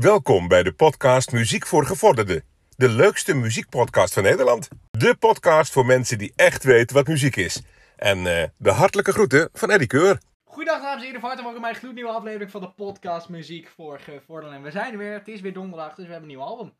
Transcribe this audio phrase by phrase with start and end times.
[0.00, 2.44] Welkom bij de podcast Muziek voor Gevorderden.
[2.76, 4.68] De leukste muziekpodcast van Nederland.
[4.90, 7.62] De podcast voor mensen die echt weten wat muziek is.
[7.96, 10.18] En eh, de hartelijke groeten van Eddie Keur.
[10.44, 13.68] Goedendag dames en heren, van harte welkom bij een gloednieuwe aflevering van de podcast Muziek
[13.68, 14.58] voor Gevorderden.
[14.58, 16.72] En we zijn er weer, het is weer donderdag, dus we hebben een nieuw album.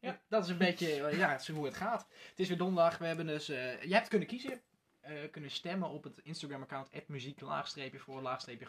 [0.00, 2.06] Ja, dat is een beetje, ja, is hoe het gaat.
[2.30, 4.60] Het is weer donderdag, we hebben dus, eh je hebt kunnen kiezen,
[5.00, 8.68] eh, kunnen stemmen op het Instagram-account muziek laagstreepje voor laagstreepje.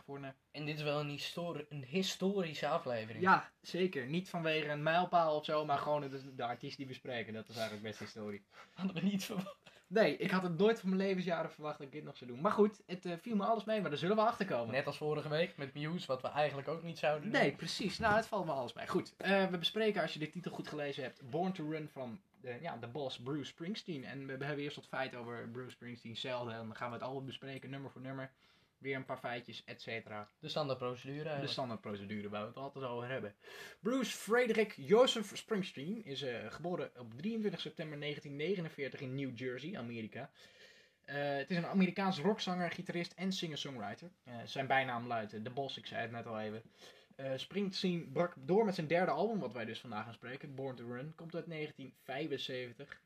[0.52, 3.24] En dit is wel een, histori- een historische aflevering.
[3.24, 4.08] Ja, zeker.
[4.08, 7.34] Niet vanwege een mijlpaal of zo, maar gewoon de, de artiest die we spreken.
[7.34, 8.44] Dat is eigenlijk best historie.
[8.74, 9.60] Hadden we niet verwacht.
[9.92, 12.42] Nee, ik had het nooit van mijn levensjaren verwacht dat ik dit nog zou doen.
[12.42, 14.72] Maar goed, het eh, viel me alles mee, maar daar zullen we achter komen.
[14.74, 17.42] Net als vorige week met Muse, wat we eigenlijk ook niet zouden doen.
[17.42, 18.00] Nee, precies.
[18.00, 18.88] Nou, het valt me alles mee.
[18.88, 22.22] Goed, eh, we bespreken, als je de titel goed gelezen hebt, Born to Run van
[22.42, 24.06] de, ja, de boss Bruce Springsteen.
[24.06, 26.50] En we hebben eerst wat feiten over Bruce Springsteen zelf.
[26.50, 28.32] En dan gaan we het allemaal bespreken, nummer voor nummer.
[28.78, 30.28] Weer een paar feitjes, et cetera.
[30.40, 33.36] De standaardprocedure De standaardprocedure waar we het altijd over hebben.
[33.80, 40.30] Bruce Frederick Joseph Springsteen is eh, geboren op 23 september 1949 in New Jersey, Amerika.
[41.06, 44.12] Eh, het is een Amerikaans rockzanger, gitarist en singer-songwriter.
[44.24, 46.62] Eh, zijn bijnaam luidt The Boss, ik zei het net al even.
[47.22, 50.76] Eh, Springsteen brak door met zijn derde album, wat wij dus vandaag gaan spreken, Born
[50.76, 51.16] to Run.
[51.16, 53.02] Komt uit 1975.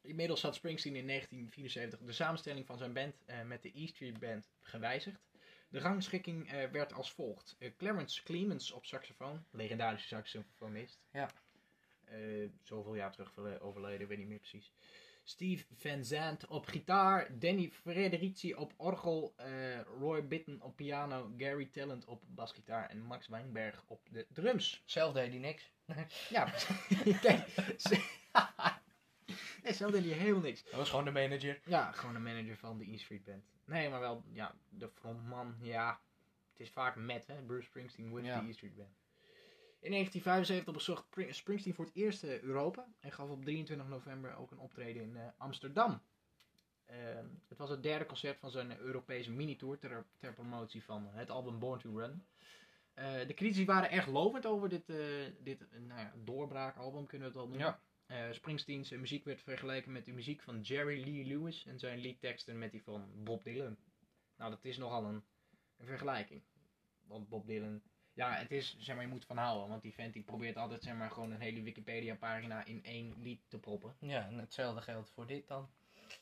[0.00, 4.18] Inmiddels had Springsteen in 1974 de samenstelling van zijn band eh, met de E Street
[4.18, 5.20] Band gewijzigd.
[5.68, 7.56] De rangschikking eh, werd als volgt.
[7.76, 10.98] Clarence Clemens op saxofoon, legendarische saxofonist.
[11.12, 11.30] Ja.
[12.62, 14.72] Zoveel jaar terug verle- overleden, weet niet meer precies.
[15.24, 21.66] Steve Van Zandt op gitaar, Danny Frederici op orgel, eh, Roy Bitten op piano, Gary
[21.66, 24.82] Talent op basgitaar en Max Weinberg op de drums.
[24.84, 25.72] Zelf deed hij niks.
[26.30, 26.44] Ja,
[27.20, 27.46] kijk.
[29.62, 30.64] nee, zelf deed hij helemaal niks.
[30.64, 31.60] Dat was gewoon de manager.
[31.64, 33.44] Ja, gewoon een manager van de E Street Band.
[33.64, 36.00] Nee, maar wel, ja, de frontman, ja.
[36.52, 38.40] Het is vaak met, hè, Bruce Springsteen with Ja.
[38.40, 38.96] the E Street Band.
[39.82, 44.36] In 1975 bezocht Pri- Springsteen voor het eerst eh, Europa en gaf op 23 november
[44.36, 46.02] ook een optreden in eh, Amsterdam.
[46.84, 51.30] Ehm, het was het derde concert van zijn Europese minitour ter, ter promotie van het
[51.30, 52.26] album Born to Run.
[52.94, 54.96] Eh, de critici waren erg lovend over dit, eh,
[55.38, 57.66] dit eh, nou ja, doorbraakalbum, kunnen we het wel noemen.
[57.66, 57.80] Ja.
[58.26, 61.98] Eh, Springsteens eh, muziek werd vergeleken met de muziek van Jerry Lee Lewis en zijn
[61.98, 63.76] liedteksten met die van Bob Dylan.
[64.36, 65.24] Nou, dat is nogal een,
[65.76, 66.42] een vergelijking.
[67.06, 67.82] Want Bob Dylan,
[68.14, 69.68] ja, het is, zeg maar, je moet van houden.
[69.68, 73.40] Want die vent die probeert altijd, zeg maar, gewoon een hele Wikipedia-pagina in één lied
[73.48, 73.96] te proppen.
[73.98, 75.70] Ja, en hetzelfde geldt voor dit dan.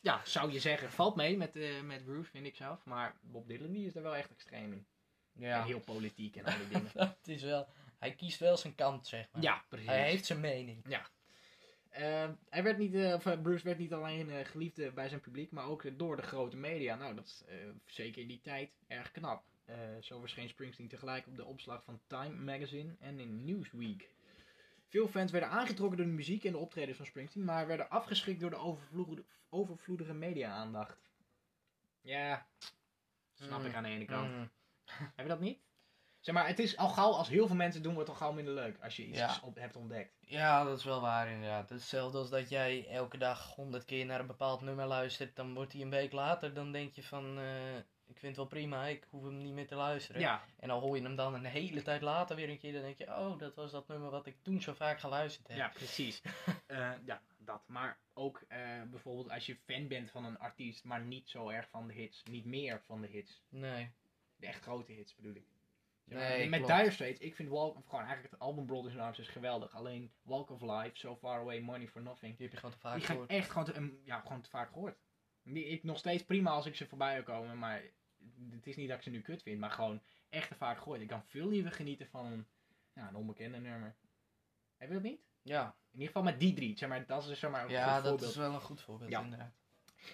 [0.01, 2.85] Ja, zou je zeggen, valt mee met, eh met Bruce, vind ik zelf.
[2.85, 4.87] Maar Bob Dylan, die is er wel echt extreem in.
[5.35, 6.91] En Ja, heel politiek en al die dingen.
[7.19, 7.69] het is wel...
[7.99, 9.43] Hij kiest wel zijn kant, zeg maar.
[9.43, 9.89] ja, precies.
[9.89, 10.85] Hij heeft zijn mening.
[11.91, 15.65] Eh, hij werd niet, of, eh, Bruce werd niet alleen geliefd bij zijn publiek, maar
[15.65, 16.95] ook door de grote media.
[16.95, 17.45] Nou, dat is
[17.87, 19.45] zeker in die tijd erg knap.
[19.71, 24.09] Eh, zo verscheen Springsteen tegelijk op de opslag van Time Magazine en in Newsweek.
[24.89, 28.41] Veel fans werden aangetrokken door de muziek en de optredens van Springsteen, maar werden afgeschrikt
[28.41, 30.99] door de overvloedige, overvloedige media-aandacht.
[32.01, 32.47] Ja,
[33.35, 33.67] snap Mm.
[33.67, 34.31] ik aan de ene kant.
[34.31, 34.51] Mm.
[35.17, 35.59] Heb je dat niet?
[36.21, 38.35] Zeg maar, het is al gauw, als heel veel mensen doen, wordt het al gauw
[38.37, 39.39] minder leuk als je iets Ja.
[39.43, 40.17] op, hebt ontdekt.
[40.21, 41.69] Ja, dat is wel waar inderdaad.
[41.71, 45.37] Hetzelfde als dat jij elke dag honderd keer naar een bepaald nummer luistert.
[45.37, 47.39] Dan wordt hij een week later, dan denk je van...
[47.39, 47.77] eh,
[48.11, 50.21] ik vind het wel prima, ik hoef hem niet meer te luisteren.
[50.21, 52.73] Ja, En dan hoor je hem dan een hele tijd later weer een keer.
[52.73, 55.57] Dan denk je, oh, dat was dat nummer wat ik toen zo vaak geluisterd heb.
[55.57, 56.21] Ja, precies.
[56.67, 57.63] Eh, ja, dat.
[57.67, 61.69] Maar ook eh, bijvoorbeeld als je fan bent van een artiest, maar niet zo erg
[61.69, 62.23] van de hits.
[62.23, 63.43] Niet meer van de hits.
[63.49, 63.91] Nee.
[64.37, 65.45] De echt grote hits bedoel ik.
[66.05, 66.77] Ja, Nee, met klopt.
[66.77, 69.75] Dire Straits, ik vind Walk of gewoon eigenlijk het album Brothers in Arms is geweldig.
[69.75, 72.37] Alleen Walk of Life, So Far Away, Money for Nothing.
[72.37, 73.31] Die heb je gewoon te vaak Die gehoord.
[73.31, 74.99] echt gewoon te, em, ja, gewoon te vaak gehoord.
[75.43, 77.83] Die, ik nog steeds prima als ik ze voorbij wil komen, maar
[78.51, 81.01] het is niet dat ik ze nu kut vind, maar gewoon echt vaak gehoord.
[81.01, 82.47] Ik kan veel liever genieten van een,
[82.93, 83.95] ja, een onbekende nummer.
[84.77, 85.21] Heb je dat niet?
[85.43, 86.79] Ja, In ieder geval met die drie.
[86.79, 88.31] Zeg maar, dat is zeg maar een ja goed dat voorbeeld.
[88.31, 89.21] is wel een goed voorbeeld Ja.
[89.23, 89.53] inderdaad.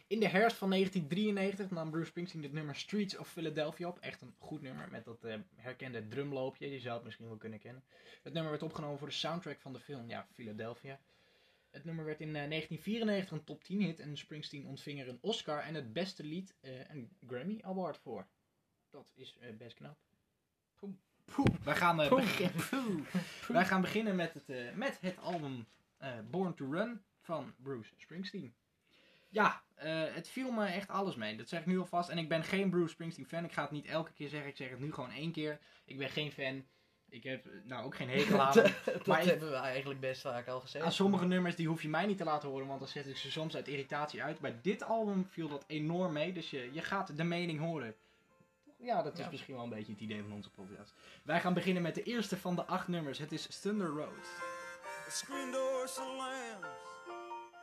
[0.07, 3.99] In de herfst van 1993 nam Bruce Springsteen het nummer Streets of Philadelphia op.
[3.99, 6.71] Echt een goed nummer met dat eh, herkende drumloopje.
[6.71, 7.85] Je zou het misschien wel kunnen kennen.
[8.23, 11.01] Het nummer werd opgenomen voor de soundtrack van de film, ja, Philadelphia.
[11.77, 15.19] Het nummer werd in eh, 1994 een top 10 hit en Springsteen ontving er een
[15.21, 18.27] Oscar en het beste lied eh, een Grammy Award voor.
[18.91, 19.97] Dat is eh, best knap.
[21.25, 21.47] Poeh.
[21.65, 22.21] Wij, gaan, eh, Poeh.
[22.23, 23.07] begin- Poeh.
[23.49, 27.93] Wij gaan beginnen met het, eh, met het album eh, Born to Run van Bruce
[27.97, 28.55] Springsteen.
[29.29, 31.37] Ja, eh, het viel me echt alles mee.
[31.37, 32.09] Dat zeg ik nu alvast.
[32.09, 33.45] En ik ben geen Bruce Springsteen fan.
[33.45, 34.49] Ik ga het niet elke keer zeggen.
[34.51, 35.59] Ik zeg het nu gewoon één keer.
[35.85, 36.67] Ik ben geen fan.
[37.09, 38.53] Ik heb nou ook geen hekel aan.
[38.85, 40.85] dat Maar ik- hebben we eigenlijk best vaak al gezegd.
[40.85, 43.17] Aan sommige nummers die hoef je mij niet te laten horen, want dan zet ik
[43.17, 44.39] ze soms uit irritatie uit.
[44.41, 47.95] Bij dit album viel dat enorm mee, dus je, je gaat de mening horen.
[48.67, 49.31] Toch Ja, dat is Ja.
[49.31, 50.95] misschien wel een beetje het idee van onze podcast.
[51.23, 53.19] Wij gaan beginnen met de eerste van de acht nummers.
[53.19, 54.23] Het is Thunder Road.
[55.05, 56.67] The screen door slams,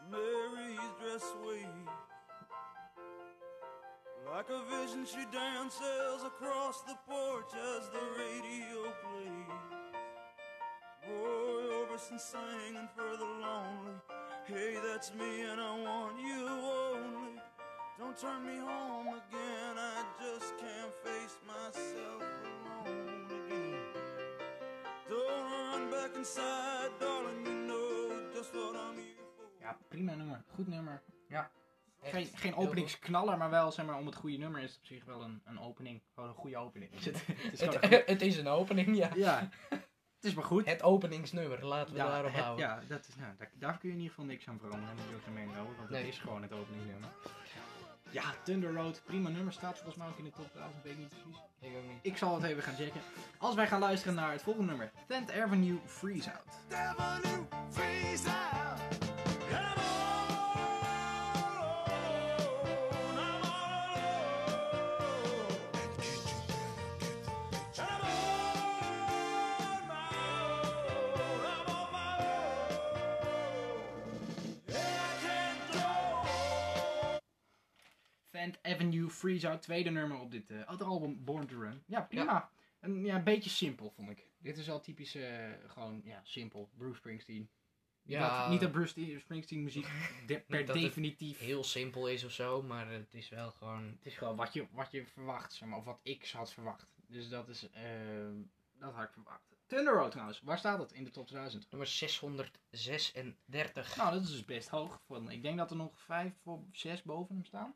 [0.10, 1.92] Mary's dress waves.
[4.36, 9.62] Like a vision, she dances across the porch as the radio plays.
[11.08, 13.98] Roy Orbison singing for the lonely.
[14.46, 17.42] Hey, that's me, and I want you only.
[18.00, 22.24] Don't turn me home again, I just can't face myself
[22.86, 23.76] alone again.
[25.10, 27.94] Don't run back inside, darling, you know
[28.34, 29.48] just what I'm here for.
[29.62, 30.44] Ja, prima nummer.
[30.56, 31.02] Goed nummer.
[31.30, 31.63] Echt
[32.04, 35.06] Geen, geen openingsknaller, maar wel zeg maar, om het goede nummer is het op zich
[35.06, 36.02] wel een, een opening.
[36.14, 36.92] Gewoon een goede opening.
[36.94, 39.10] Is het, het is Het, goeie- het is een opening, ja.
[39.16, 39.82] ja, het
[40.22, 40.66] is maar goed.
[40.66, 42.66] Het openingsnummer, laten we ja, daarop het- houden.
[42.68, 44.96] ja, dat is, nou, daar, daar kun je in ieder geval niks aan veranderen.
[45.16, 46.00] Ook geen mening over, want Nee.
[46.04, 47.10] het is gewoon het openingnummer.
[48.10, 49.54] Ja, Thunder Road, prima nummer.
[49.54, 51.42] Staat volgens mij ook in de top 1000, weet ik niet precies.
[51.60, 52.00] Ik ook niet.
[52.02, 53.02] Ik zal het even gaan checken.
[53.38, 54.92] Als wij gaan luisteren naar het volgende nummer.
[55.08, 56.74] 10th Avenue Freeze Out.
[57.00, 58.93] Avenue, freeze out.
[78.52, 81.84] 10th Avenue Freeze Out, tweede nummer op dit eh album Born to Run.
[81.88, 82.50] Ja, prima.
[82.80, 84.28] Een, ja, een beetje simpel vond ik.
[84.38, 86.70] Dit is al typisch, eh, gewoon, ja, simpel.
[86.78, 87.50] Bruce Springsteen.
[88.02, 88.42] Ja.
[88.42, 89.88] Dat- niet dat Bruce Springsteen muziek
[90.28, 91.40] de- per dat definitief...
[91.40, 93.84] Heel simpel is of zo, maar het is wel gewoon...
[93.84, 96.88] Het is gewoon wat je, wat je verwacht, zeg maar, of wat ik had verwacht.
[97.08, 97.82] Dus dat is, eh,
[98.80, 99.42] dat had ik verwacht.
[99.66, 101.68] Thunder Road trouwens, waar staat het in de top 1000?
[101.70, 103.96] Nummer 636.
[103.96, 105.02] Nou, dat is dus best hoog.
[105.06, 107.76] Van, ik denk dat er nog vijf of zes boven hem staan.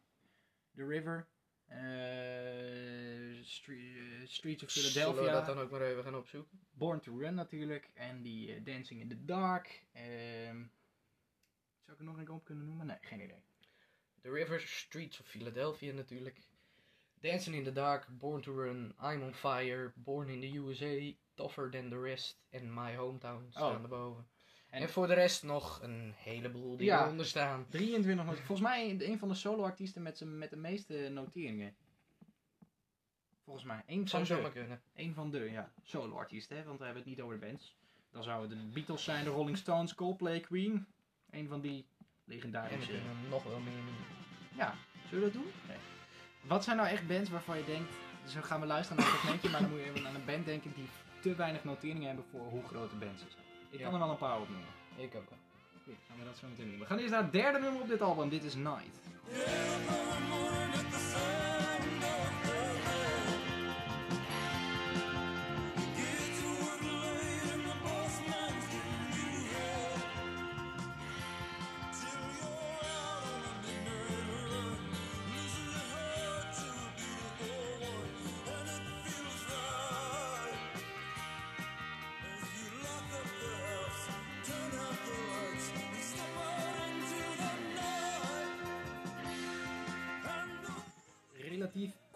[0.77, 1.27] The River,
[1.65, 3.45] eh, eh,
[4.25, 6.59] Streets of Zullen we Philadelphia, dat dan ook maar even gaan opzoeken?
[6.71, 9.85] Born to Run natuurlijk, en die eh, Dancing in the Dark.
[9.91, 10.65] ehm
[11.85, 12.85] zou ik er nog een op kunnen noemen?
[12.85, 13.43] Nee, geen idee.
[14.21, 16.41] The River, Streets of Philadelphia natuurlijk.
[17.19, 21.71] Dancing in the Dark, Born to Run, I'm on Fire, Born in the USA, Tougher
[21.71, 23.81] Than the Rest en My Hometown staan Oh.
[23.81, 24.27] erboven.
[24.81, 27.03] En- voor de rest nog een heleboel die Ja.
[27.03, 27.65] eronder staan.
[27.69, 31.75] 23 not- Volgens mij een van de solo-artiesten met, met de meeste noteringen.
[33.43, 33.83] Volgens mij.
[33.85, 34.81] Eén van Zou de, kunnen.
[34.95, 37.75] een van de ja, solo-artiesten, hè, want we hebben het niet over de bands.
[38.11, 40.85] Dan zouden het de Beatles zijn, de Rolling Stones, Coldplay, Queen.
[41.29, 42.99] Een van die En we legendarische...
[43.29, 44.05] nog wel meer noemen.
[44.55, 44.75] Ja,
[45.09, 45.51] zullen we dat doen?
[45.67, 45.77] Nee.
[46.41, 47.93] Wat zijn nou echt bands waarvan je denkt...
[48.33, 50.45] Dan gaan we luisteren naar een segmentje, maar dan moet je even aan een band
[50.45, 50.87] denken die
[51.21, 53.45] te weinig noteringen hebben voor hoe groot de bands zijn.
[53.69, 53.85] Ik Ja.
[53.85, 54.67] kan er wel een paar opnoemen.
[54.95, 55.37] Ik ook wel.
[55.83, 56.79] Goed, gaan we dat zo meteen doen.
[56.79, 58.29] We gaan eerst naar het derde nummer op dit album.
[58.29, 58.99] Dit is Night.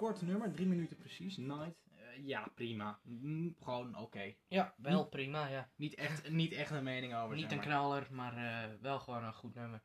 [0.01, 1.37] Kort nummer, drie minuten precies.
[1.37, 1.75] Night.
[1.95, 2.99] Eh, ja, prima.
[3.03, 4.33] Mm, gewoon oké.
[4.47, 5.69] Ja, wel prima, ja.
[5.75, 7.35] Niet, echt, niet echt een mening over.
[7.35, 7.65] Niet zeg een maar.
[7.65, 9.81] knaller, maar eh, wel gewoon een goed nummer.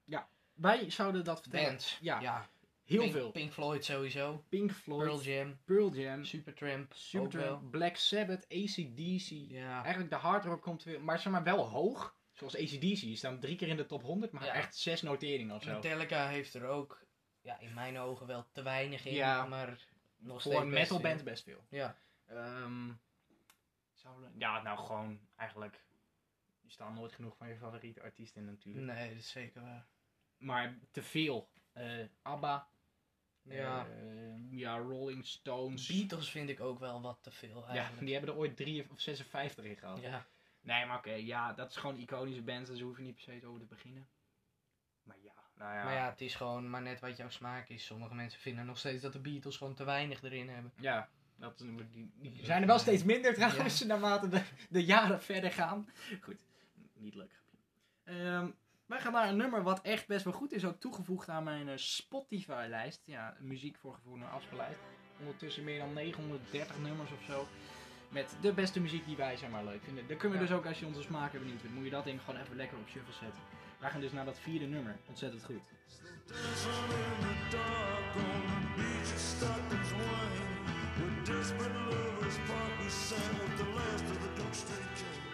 [0.54, 1.66] Wij zouden dat vertellen.
[1.68, 1.98] Bands.
[2.00, 2.48] Ja, ja.
[2.84, 3.30] heel Pink, veel.
[3.30, 4.44] Pink Floyd sowieso.
[4.48, 5.58] Pink Floyd, Pearl Jam.
[5.64, 6.92] Pearl Jam, Supertramp.
[6.94, 7.70] Supertramp.
[7.70, 9.28] Black Sabbath, ACDC.
[9.48, 9.80] Ja.
[9.82, 12.16] Eigenlijk de hard rock komt weer, maar zeg maar wel hoog.
[12.32, 14.52] Zoals ACDC, die staan drie keer in de top 100, maar Ja.
[14.52, 15.72] echt zes noteringen of zo.
[15.74, 17.06] Metallica heeft er ook,
[17.40, 19.46] ja, in mijn ogen wel te weinig in, Ja.
[19.46, 19.86] maar
[20.26, 21.66] nog Voor een metal band best veel.
[21.70, 21.96] Ja.
[22.26, 22.92] Ehm,
[24.38, 25.84] ja, nou gewoon eigenlijk.
[26.60, 28.86] Je staat nooit genoeg van je favoriete artiest in natuurlijk.
[28.86, 29.86] Nee, dat is zeker waar.
[30.36, 31.50] Maar te veel.
[31.72, 32.68] Eh, ABBA.
[33.42, 33.86] Ja.
[33.86, 35.86] eh, ja, Rolling Stones.
[35.86, 38.04] Beatles vind ik ook wel wat te veel ja, eigenlijk.
[38.04, 40.00] die hebben er ooit 3 of 56 in gehad.
[40.00, 40.26] Ja.
[40.60, 43.22] Nee, maar oké, ja, dat is gewoon iconische bands, dus daar hoef je niet per
[43.22, 44.08] se over te beginnen.
[45.66, 45.94] Maar ja, nou ja.
[45.98, 47.84] Maar ja, het is gewoon maar net wat jouw smaak is.
[47.86, 50.72] Sommige mensen vinden nog steeds dat de Beatles gewoon te weinig erin hebben.
[50.76, 55.22] Ja, dat, is- die, die zijn er wel steeds minder trouwens, naarmate de, de jaren
[55.22, 55.88] verder gaan.
[56.20, 56.44] Goed,
[56.94, 57.40] niet leuk.
[58.04, 58.48] Ehm,
[58.86, 61.68] wij gaan naar een nummer wat echt best wel goed is, ook toegevoegd aan mijn
[61.68, 63.02] eh, Spotify-lijst.
[63.04, 64.78] Ja, muziek voor gevoel naar afspeellijst.
[65.18, 67.46] Ondertussen meer dan 930 nummers of zo.
[68.08, 70.06] Met de beste muziek die wij zeg maar leuk vinden.
[70.08, 70.50] Dan kunnen we Ja.
[70.50, 72.78] dus ook, als je onze smaken benieuwd bent, moet je dat ding gewoon even lekker
[72.78, 73.42] op shuffle zetten.
[73.78, 74.96] Wij gaan dus naar dat vierde nummer.
[75.08, 75.62] Ontzettend goed.
[81.24, 85.25] Desperate lovers part we sang with the last of the Duke Street Kings.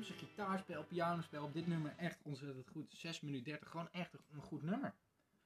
[0.00, 2.94] Drums, gitaarspel, pianospel op dit nummer echt ontzettend goed.
[2.96, 4.94] 6 minuten 30, gewoon echt een goed nummer.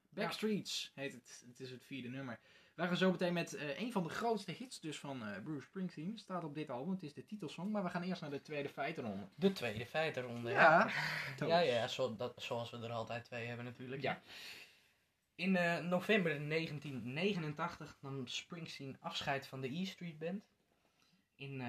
[0.09, 1.45] Backstreets heet het.
[1.49, 2.41] Het is het vierde nummer.
[2.75, 5.67] Wij gaan zo meteen met eh, een van de grootste hits dus van eh, Bruce
[5.67, 6.19] Springsteen.
[6.19, 6.93] Staat op dit album.
[6.93, 7.73] Het is de titelsong.
[7.73, 9.29] Maar we gaan eerst naar de tweede feitenronde.
[9.35, 10.51] De tweede feitenronde.
[10.51, 10.91] Ja.
[11.39, 14.03] Ja, ja, zo, dat, zoals we er altijd twee hebben natuurlijk.
[14.03, 14.23] Ja.
[15.35, 20.45] In eh, november 1989 nam Springsteen afscheid van de E Street Band.
[21.35, 21.63] In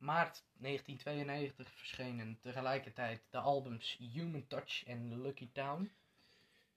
[0.00, 5.92] maart 1992 verschenen tegelijkertijd de albums Human Touch en Lucky Town.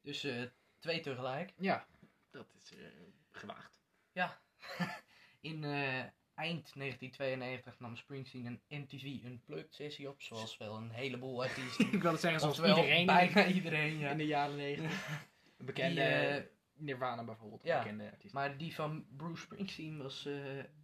[0.01, 0.43] Dus eh,
[0.79, 1.53] twee tegelijk.
[1.57, 1.87] Ja,
[2.31, 2.85] dat is eh,
[3.31, 3.81] gewaagd.
[4.11, 4.41] Ja.
[5.41, 5.99] In eh,
[6.33, 11.91] eind 1992 nam Springsteen een MTV Unplugged sessie op, zoals wel een heleboel artiesten.
[11.93, 14.09] Ik wilde zeggen, zoals iedereen bijna iedereen, ja.
[14.09, 15.21] in de jaren 90.
[15.57, 17.63] Bekende Nirvana bijvoorbeeld.
[17.63, 18.33] ja, Bekende artiest.
[18.33, 20.29] Maar die van Bruce Springsteen was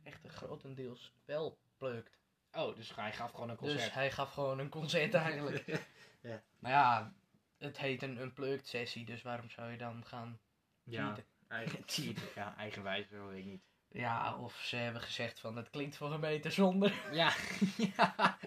[0.03, 2.18] echt grotendeels wel plugged.
[2.53, 3.79] Oh, dus hij gaf gewoon een concert.
[3.79, 5.65] Dus hij gaf gewoon een concert eigenlijk.
[6.21, 6.41] Ja.
[6.59, 7.13] Maar ja,
[7.57, 10.39] het heet een unplugged sessie, dus waarom zou je dan gaan
[10.83, 11.25] ja, cheaten?
[11.47, 12.23] eigen, cheaten.
[12.35, 13.63] ja, eigenwijs wil ik niet.
[13.87, 16.93] Ja, of ze hebben gezegd van het klinkt voor een meter zonder.
[17.11, 17.33] Ja,
[17.77, 18.37] ja.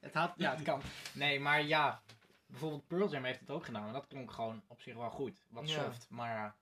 [0.00, 0.82] Het had, ja, het kan.
[1.12, 2.02] Nee, maar ja.
[2.46, 3.86] Bijvoorbeeld Pearl Jam heeft het ook gedaan.
[3.86, 5.42] En dat klonk gewoon op zich wel goed.
[5.48, 5.84] Wat Ja.
[5.84, 6.06] soft.
[6.10, 6.56] Maar ja,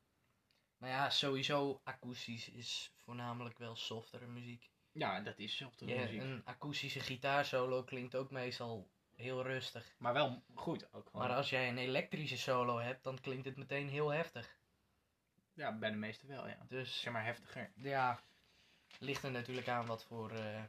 [0.76, 4.70] Maar ja, sowieso akoestisch is voornamelijk wel softere muziek.
[4.92, 6.20] Ja, dat is soft Ja, muziek.
[6.20, 9.94] een akoestische gitaarsolo klinkt ook meestal heel rustig.
[9.98, 11.26] Maar wel goed ook gewoon.
[11.26, 14.58] Maar als jij een elektrische solo hebt, dan klinkt het meteen heel heftig.
[15.54, 16.58] Ja, bij de meeste wel, ja.
[16.68, 17.70] Dus Zeg maar heftiger.
[17.74, 18.20] ja,
[18.98, 20.62] ligt er natuurlijk aan wat voor eh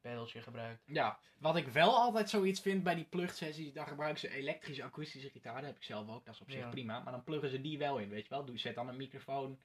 [0.00, 0.82] pedals je gebruikt.
[0.86, 5.30] Ja, wat ik wel altijd zoiets vind bij die plug-sessies, dan gebruiken ze elektrische, akoestische
[5.30, 5.54] gitaar.
[5.54, 6.68] Dat heb ik zelf ook, dat is op zich Ja.
[6.68, 7.00] prima.
[7.00, 8.44] Maar dan pluggen ze die wel in, weet je wel.
[8.44, 9.60] Doe, zet dan een microfoon.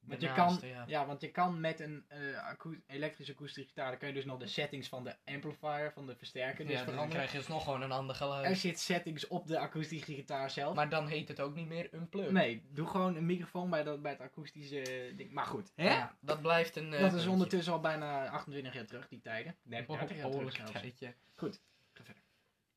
[0.00, 0.84] Want je kan, ja.
[0.86, 1.06] ja.
[1.06, 4.38] want je kan met een eh akoe- elektrische akoestische gitaar, dan kun je dus nog
[4.38, 7.16] de settings van de amplifier, van de versterker, dus Ja, dan veranderen.
[7.16, 8.58] krijg je alsnog gewoon een ander Er geluid.
[8.58, 10.74] zit settings op de akoestische gitaar zelf.
[10.74, 12.32] Maar dan heet het ook niet meer unplugged.
[12.32, 15.30] nee, doe gewoon een microfoon bij, dat, bij het akoestische ding.
[15.32, 15.84] Maar goed, hè?
[15.88, 16.94] Ja, dat blijft een.
[16.94, 19.56] eh, dat is ondertussen al bijna 28 jaar terug, die tijden.
[19.62, 20.72] Nee, Een 30 jaar terug behoorlijk zelfs.
[20.72, 21.14] tijdje.
[21.36, 21.60] Goed,
[21.92, 22.22] ga verder.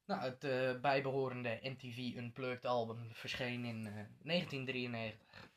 [0.06, 5.52] Nou, het eh, bijbehorende MTV Unplugged album verscheen in eh, 1993.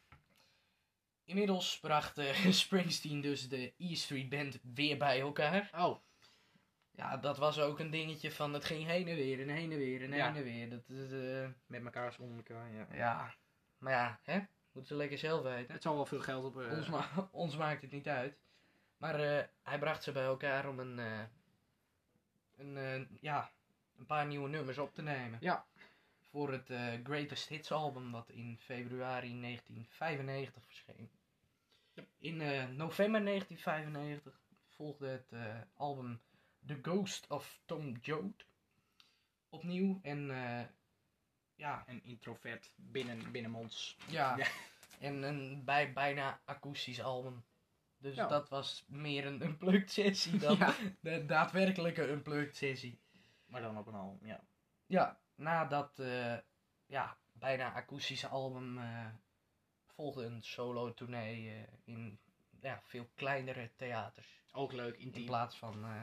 [1.27, 5.71] Inmiddels bracht eh, Springsteen dus de E Street Band weer bij elkaar.
[5.75, 5.99] Oh,
[6.91, 9.79] Ja, dat was ook een dingetje van het ging heen en weer en heen en
[9.79, 10.27] weer en Ja.
[10.27, 10.71] heen en weer.
[10.71, 12.87] Dat, is, eh, met elkaar zonder elkaar, ja.
[12.93, 13.35] ja,
[13.79, 14.39] maar ja, hè?
[14.73, 15.73] Moeten ze lekker zelf weten.
[15.75, 16.61] Het zal wel veel geld op...
[16.61, 18.37] eh, Ons, ma- ons maakt het niet uit.
[18.97, 19.15] Maar
[19.63, 21.01] hij bracht ze bij elkaar om een,
[22.57, 23.51] een, ja,
[23.99, 25.39] een paar nieuwe nummers op te nemen.
[25.41, 25.67] Ja.
[26.31, 26.71] Voor het
[27.05, 31.11] Greatest Hits album wat in februari 1995 verscheen.
[32.19, 36.21] In eh, november 1995 volgde het eh, album
[36.67, 38.47] The Ghost of Tom Joad
[39.49, 39.99] opnieuw.
[40.03, 40.65] En eh,
[41.55, 43.97] ja, Een introvert binnen, binnenmonds.
[44.09, 44.37] ja.
[44.37, 44.47] Ja.
[45.01, 47.45] En een bij, bijna akoestisch album.
[47.99, 48.27] Dus Ja.
[48.27, 50.75] dat was meer een unplugged sessie dan Ja.
[51.01, 52.99] de daadwerkelijke unplugged sessie.
[53.47, 54.41] Maar dan op een al, ja.
[54.87, 56.37] Ja, na dat eh,
[56.87, 58.79] ja, bijna akoestische album
[59.97, 62.19] volgde een solo tournee eh, in
[62.61, 64.41] ja, veel kleinere theaters.
[64.53, 65.25] Ook leuk, In intiem.
[65.27, 66.03] plaats van eh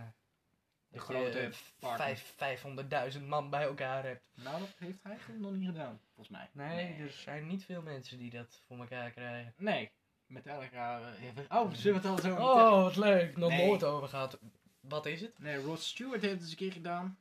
[0.87, 2.15] De grote party.
[2.35, 4.29] vijf- 500.000 man bij elkaar hebt.
[4.35, 6.49] Nou, dat heeft hij nog niet gedaan, volgens mij.
[6.51, 9.53] Nee, er zijn niet veel mensen die dat voor elkaar krijgen.
[9.57, 9.91] Nee.
[10.25, 11.01] Met elkaar...
[11.13, 13.37] eh, even- oh, zullen we het al zo Oh, wat leuk.
[13.37, 13.67] Nog Nee.
[13.67, 14.39] nooit over gehad.
[14.79, 15.39] Wat is het?
[15.39, 17.19] Nee, Rod Stewart heeft het eens een keer gedaan.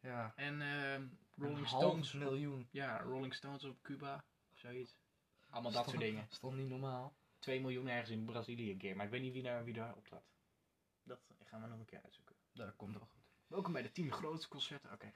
[0.00, 0.32] Ja.
[0.36, 1.00] En eh,
[1.36, 2.12] Rolling Een Stones.
[2.12, 2.68] miljoen.
[2.70, 4.24] Ja, Rolling Stones op Cuba.
[4.52, 4.96] Of zoiets.
[5.54, 6.26] Allemaal dat soort dingen.
[6.30, 7.14] Stond niet normaal.
[7.38, 8.96] 2 miljoen ergens in Brazilië een keer.
[8.96, 10.22] Maar ik weet niet wie daar, wie daar optrad.
[11.02, 12.34] Dat gaan we nog een keer uitzoeken.
[12.52, 13.22] Dat komt wel goed.
[13.46, 14.92] Welkom bij de 10 grootste concerten.
[14.92, 15.12] Oké.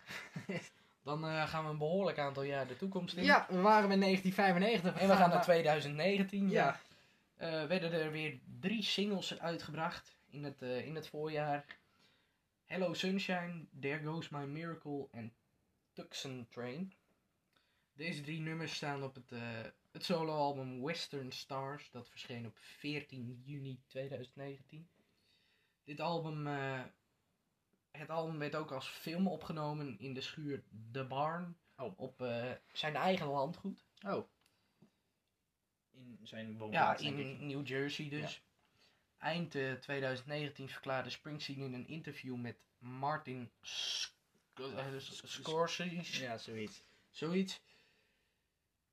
[1.02, 3.24] Dan eh, gaan we een behoorlijk aantal jaar de toekomst in.
[3.24, 5.02] Ja, we waren in 1995.
[5.02, 6.48] En we gaan naar 2019.
[6.48, 6.64] Ja.
[6.64, 6.80] Ja.
[7.36, 11.64] Eh, werden er weer drie singles uitgebracht in het, eh, in het voorjaar.
[12.64, 15.32] Hello Sunshine, There Goes My Miracle en
[15.92, 16.92] Tucson Train.
[17.92, 19.32] Deze drie nummers staan op het,
[19.90, 21.90] het soloalbum Western Stars.
[21.90, 24.88] Dat verscheen op 14 juni 2019.
[25.84, 26.82] Dit album, eh,
[27.90, 31.98] het album werd ook als film opgenomen in de schuur The Barn Oh.
[31.98, 33.84] Op eh, zijn eigen landgoed.
[34.06, 34.28] Oh.
[35.92, 37.16] In zijn Ja, woonplaats, ik.
[37.18, 38.42] in New Jersey dus.
[39.18, 44.12] Eind eh, 2019 verklaarde Springsteen in een interview met Martin Sc-
[44.54, 46.84] eh, Scorsese, Ja, zoiets.
[47.10, 47.60] zoiets,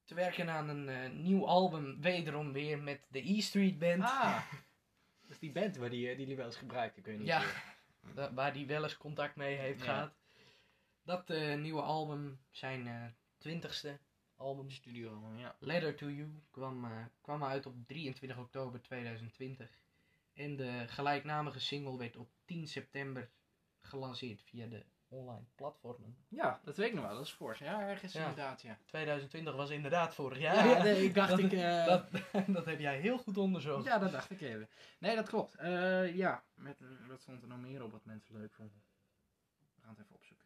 [0.06, 4.04] te werken aan een eh, nieuw album, wederom weer met de E Street Band.
[4.04, 4.52] Ah.
[5.22, 7.28] Dat is die band waar die, eh, die jullie wel eens gebruikten, kun je niet
[7.28, 7.44] Ja,
[8.34, 9.86] waar hij wel eens contact mee heeft Ja.
[9.86, 10.14] gehad.
[11.04, 13.06] Dat eh, nieuwe album, zijn eh,
[13.38, 14.00] twintigste
[14.36, 15.56] album, Studio, ja.
[15.60, 16.88] Letter to You, kwam,
[17.22, 19.70] kwam uit op 23 oktober 2020.
[20.34, 23.30] En de gelijknamige single werd op 10 september
[23.82, 26.18] gelanceerd via de online platformen.
[26.28, 27.16] Ja, dat weet ik nog wel.
[27.16, 27.60] Dat is fors.
[27.60, 28.20] Ja, ergens Ja.
[28.20, 28.78] inderdaad, ja.
[28.86, 30.84] 2020 was inderdaad vorig Ja, jaar.
[30.84, 31.52] nee, ik dacht dat, ik...
[31.52, 32.10] eh, dat,
[32.56, 33.86] dat heb jij heel goed onderzocht.
[33.86, 34.70] Ja, dat dacht ik even.
[35.00, 35.56] Nee, dat klopt.
[35.56, 38.84] Eh, ja, met, eh, wat stond er nog meer op wat mensen leuk vonden?
[39.76, 40.46] We gaan het even opzoeken.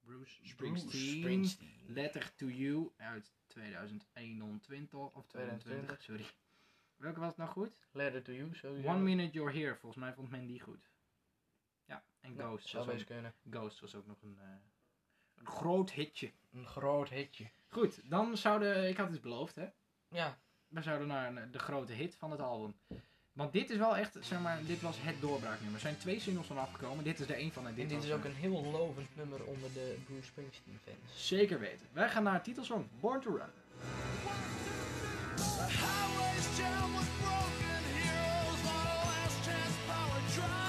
[0.00, 1.50] Bruce Springsteen,
[1.86, 6.24] Letter to You uit 2021 of 2020, sorry.
[6.96, 7.86] Welke was het nou goed?
[7.92, 8.88] Letter to You, sowieso.
[8.88, 10.90] One Minute You're Here, volgens mij vond men die goed.
[12.20, 13.34] En Ja, Ghost, zou was ook, kunnen.
[13.50, 14.46] Ghost was ook nog een, eh,
[15.34, 16.32] een groot hitje.
[16.52, 17.50] Een groot hitje.
[17.68, 19.68] Goed, dan zouden, ik had het beloofd hè,
[20.08, 22.74] Ja, we zouden naar de grote hit van het album.
[23.32, 25.74] Want dit is wel echt, zeg maar, dit was het doorbraaknummer.
[25.74, 28.04] Er zijn twee singles van afgekomen, dit is er één van en dit, en dit
[28.04, 31.26] is ook een heel lovend nummer onder de Bruce Springsteen fans.
[31.28, 31.86] Zeker weten.
[31.92, 33.50] Wij gaan naar het titelsong, Born to Run.
[35.36, 40.67] The highways jammed with broken heroes on a last chance power drive.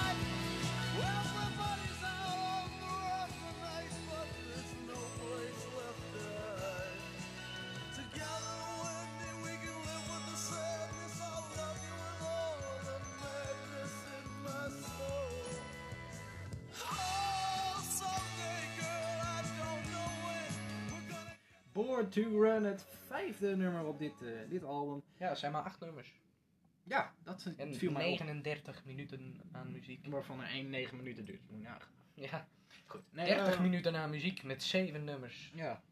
[22.08, 25.02] To Run, het vijfde nummer op dit, eh, dit album.
[25.16, 26.20] Ja, het zijn maar acht nummers.
[26.82, 28.08] Ja, dat En viel mij op.
[28.08, 30.06] 39 minuten aan muziek.
[30.06, 31.40] Waarvan er één 9 minuten duurt.
[31.50, 31.88] Moet je nagaan.
[32.14, 32.48] Ja,
[32.86, 33.02] Goed.
[33.10, 35.52] Nee, 30 eh, minuten aan muziek met 7 nummers.
[35.54, 35.82] Ja.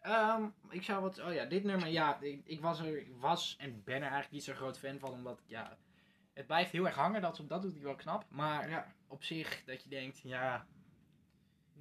[0.00, 1.18] Ehm, ik zou wat...
[1.18, 4.44] Oh ja, dit nummer, ja, ik, ik was er, was en ben er eigenlijk niet
[4.44, 5.76] zo'n groot fan van, omdat, ja,
[6.32, 8.24] het blijft heel erg hangen, dat, dat doet hij wel knap.
[8.28, 10.66] Maar ja, op zich, dat je denkt, ja,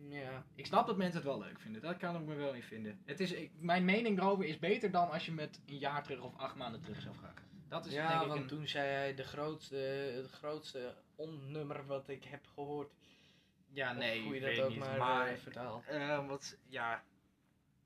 [0.10, 0.44] Ja.
[0.56, 1.82] ik snap dat mensen het wel leuk vinden.
[1.82, 3.00] Dat kan ik me wel in vinden.
[3.06, 6.22] Het is, ik, mijn mening erover is beter dan als je met een jaar terug
[6.22, 7.34] of acht maanden terug zou gaan.
[7.70, 9.76] Dat is Ja, denk ik want een- toen zei hij de grootste,
[10.16, 12.94] het grootste onnummer wat ik heb gehoord.
[13.74, 14.80] Ja, nee, hoe je dat ook niet.
[14.80, 15.86] maar, maar eh, vertaalt.
[15.86, 17.04] eh, wat, ja,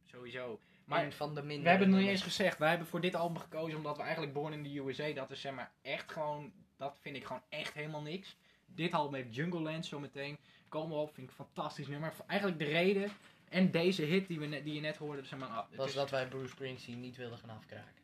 [0.04, 0.60] sowieso.
[0.86, 1.64] Maar Maar van de minder.
[1.64, 2.58] We hebben het nog niet eens gezegd.
[2.58, 5.42] Wij hebben voor dit album gekozen omdat we eigenlijk Born in the USA, dat is
[5.42, 8.38] zeg maar echt gewoon, dat vind ik gewoon echt helemaal niks.
[8.66, 10.38] Dit album heeft Jungle Land zometeen.
[10.70, 12.14] Komen op, vind ik een fantastisch nummer.
[12.28, 13.12] Eigenlijk de reden
[13.50, 15.94] en deze hit die, we net, die je net hoorde, zeg maar, ah, was is-
[15.94, 17.98] dat wij Bruce Springsteen niet wilden gaan afkraken.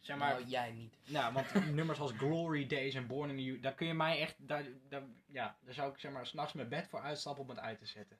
[0.00, 0.94] zeg maar, nou, jij niet.
[1.06, 4.20] nou, want nummers als Glory Days en Born in the USA, daar kun je mij
[4.20, 7.48] echt, daar, daar, ja, daar zou ik zeg maar s'nachts mijn bed voor uitstappen om
[7.50, 8.18] het uit te zetten.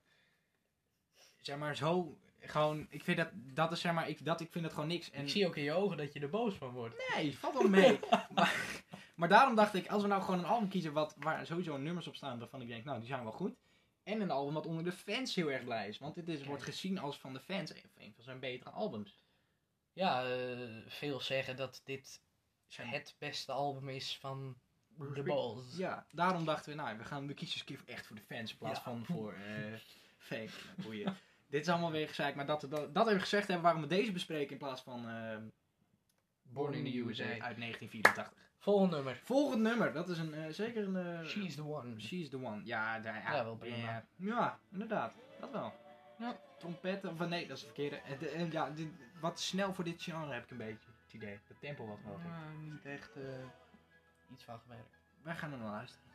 [1.40, 4.64] Zeg maar zo, gewoon, ik vind dat, dat is zeg maar, ik, dat, ik vind
[4.64, 5.10] dat gewoon niks.
[5.10, 6.94] En Ik zie ook in je ogen dat je er boos van wordt.
[7.14, 7.98] Nee, valt wel mee.
[8.34, 8.54] maar,
[9.18, 12.06] maar daarom dacht ik, als we nou gewoon een album kiezen wat, waar sowieso nummers
[12.06, 13.54] op staan waarvan ik denk, nou, die zijn wel goed.
[14.02, 15.98] En een album wat onder de fans heel erg blij is.
[15.98, 19.24] Want dit is, wordt gezien als van de fans een een van zijn betere albums.
[19.92, 22.20] Ja, eh, veel zeggen dat dit
[22.66, 24.56] Zijn- het beste album is van
[24.94, 25.76] Spring- Balls.
[25.76, 28.22] Ja, daarom dachten we, nou, we gaan we kiezen eens een keer echt voor de
[28.22, 28.84] fans in plaats Ja.
[28.84, 29.78] van voor eh
[30.18, 30.48] fame.
[30.76, 31.16] Boeien.
[31.50, 34.12] Dit is allemaal weer gezegd, maar dat, dat, dat we gezegd hebben waarom we deze
[34.12, 35.36] bespreken in plaats van eh,
[36.42, 38.32] Born in the USA uit 1984.
[38.58, 39.20] Volgende nummer.
[39.24, 40.96] Volgend nummer, dat is een, eh, zeker een...
[40.96, 42.00] eh, She's the one.
[42.00, 42.60] She's the one.
[42.64, 43.76] Ja, daar, ja, Ja, wel prima.
[43.76, 45.12] Ja, ja, inderdaad.
[45.40, 45.72] Dat wel.
[46.18, 47.10] Ja, trompetten.
[47.10, 47.96] Of nee, dat is verkeerde.
[47.96, 48.88] Eh, de- eh, ja, dit,
[49.20, 51.40] wat snel voor dit genre heb ik een beetje het idee.
[51.48, 52.28] Het tempo wat hoger.
[52.28, 53.10] Maar niet echt
[54.32, 54.98] iets van gewerkt.
[55.22, 56.06] Wij gaan er naar luisteren.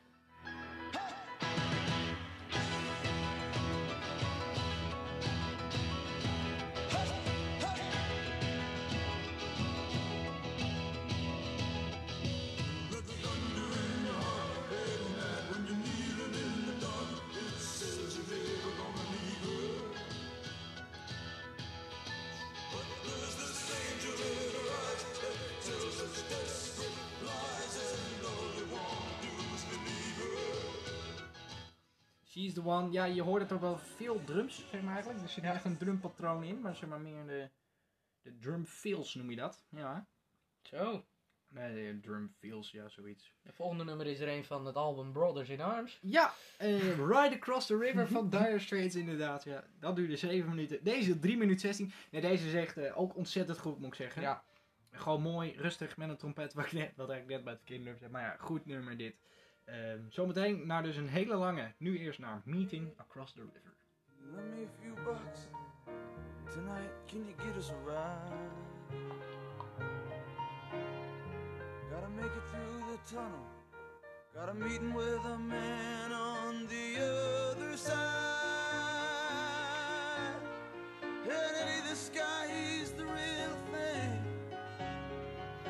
[32.54, 32.92] She's the one.
[32.92, 35.24] Ja, je hoort het ook wel veel drums, zeg maar eigenlijk.
[35.24, 37.50] Er zit echt een drumpatroon in, maar zeg maar meer de,
[38.22, 39.64] de drum fills noem je dat.
[39.70, 40.08] Ja.
[40.62, 41.06] Zo.
[41.48, 43.34] Nee, drum feels, ja, zoiets.
[43.42, 46.00] De volgende nummer is er een van het album Brothers in Arms.
[46.02, 49.44] Ja, eh, Ride Across the River van Dire Straits inderdaad.
[49.44, 50.84] Ja, dat duurde 7 minuten.
[50.84, 51.92] Deze 3 minuten 16.
[52.12, 54.22] Nee, deze is echt eh, ook ontzettend goed, moet ik zeggen.
[54.22, 54.44] Ja.
[54.92, 57.98] Gewoon mooi, rustig met een trompet, wat, ik net, wat eigenlijk net bij het kinderen
[57.98, 58.12] zei.
[58.12, 59.16] Maar ja, goed nummer dit.
[59.66, 61.74] Ehm, zometeen naar dus een hele lange.
[61.78, 63.74] Nu eerst naar Meeting Across the River.
[64.18, 65.48] Lend me a few bucks
[66.54, 66.92] tonight.
[67.06, 68.32] Can you get us a ride?
[71.90, 73.46] Gotta make it through the tunnel.
[74.34, 78.34] Got a meeting with a man on the other side.
[82.84, 84.24] He's the real thing.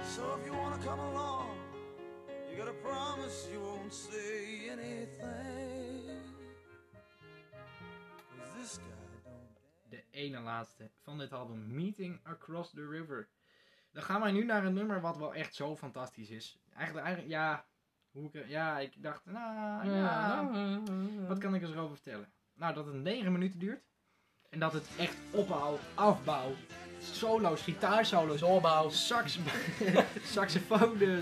[0.04, 1.43] So if you wanna come along,
[2.82, 6.22] promise you won't say anything.
[9.90, 13.28] De ene laatste van dit album, Meeting Across the River.
[13.92, 16.60] Dan gaan wij nu naar een nummer wat wel echt zo fantastisch is.
[16.76, 17.66] Eigenlijk, eigenlijk ja,
[18.12, 20.50] hoe ik, ja, ik dacht, nou, ja,
[21.28, 22.32] wat kan ik er zo over vertellen?
[22.54, 23.84] Nou, dat het 9 minuten duurt.
[24.50, 26.52] En dat het echt opbouw, afbouw,
[27.00, 29.40] solo's, gitaarsolo's, opbouw, sax,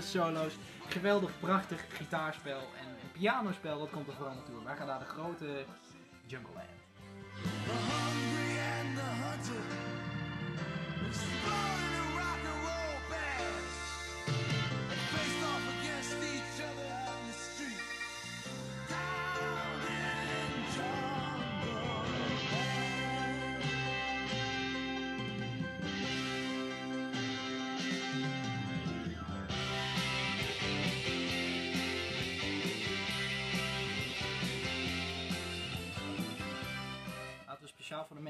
[0.00, 0.56] solo's.
[0.92, 4.64] Geweldig, prachtig gitaarspel en, en pianospel, dat komt er vooral naartoe.
[4.64, 5.64] Wij gaan naar de grote
[6.26, 6.68] Jungle Land.
[7.42, 9.12] The hungry and the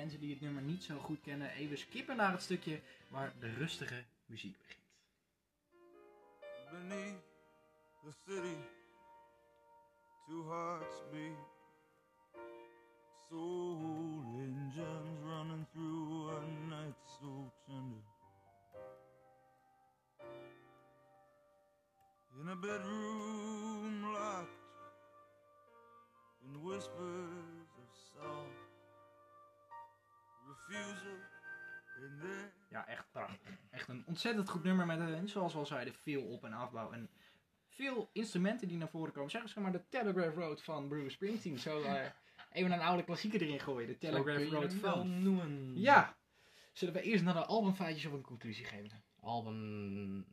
[0.02, 3.52] mensen die het nummer niet zo goed kennen even skippen naar het stukje waar de
[3.52, 4.80] rustige muziek begint.
[6.70, 7.22] Beneath
[8.04, 8.56] the city,
[10.26, 11.50] two hearts beat.
[13.28, 18.02] Soul engines running through a night so tender.
[22.40, 24.62] In a bedroom locked
[26.44, 27.41] in whispers
[32.70, 33.38] Ja, echt prachtig.
[33.70, 36.92] Echt een ontzettend goed nummer met, een, zoals we al zeiden, veel op- en afbouw.
[36.92, 37.10] En
[37.68, 39.30] veel instrumenten die naar voren komen.
[39.30, 41.58] Zeg eens maar de Telegraph Road van Bruce Springsteen.
[41.58, 42.04] Zo eh,
[42.52, 43.88] even een oude klassieker erin gooien.
[43.88, 45.22] De Telegraph Road van.
[45.22, 45.80] noemen.
[45.80, 46.16] Ja.
[46.72, 49.02] Zullen we eerst naar de albumfeitjes of een conclusie geven?
[49.20, 50.24] Album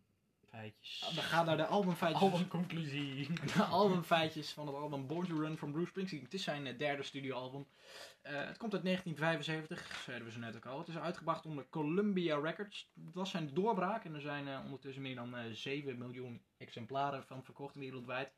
[0.50, 1.12] feitjes.
[1.16, 2.22] We gaan naar de albumfeitjes.
[2.22, 3.28] Albumconclusie.
[3.56, 6.24] De albumfeitjes van het album Born to Run van Bruce Springsteen.
[6.24, 7.68] Het is zijn eh, derde studioalbum.
[8.22, 10.80] Eh, het komt uit 1975, zeiden we zo net ook al.
[10.80, 12.90] Het is uitgebracht onder Columbia Records.
[13.06, 17.24] Het was zijn doorbraak en er zijn eh, ondertussen meer dan eh 7 miljoen exemplaren
[17.24, 18.32] van verkocht wereldwijd.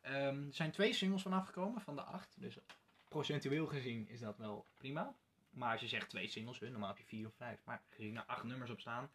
[0.00, 2.34] Ehm, er zijn twee singles van afgekomen, van de acht.
[2.36, 2.58] Dus
[3.08, 5.14] procentueel gezien is dat wel prima.
[5.50, 7.60] Maar als je zegt twee singles, normaal heb je vier of vijf.
[7.64, 9.10] Maar gezien er acht nummers op staan.